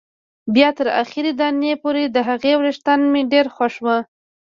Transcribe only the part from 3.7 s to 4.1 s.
وو.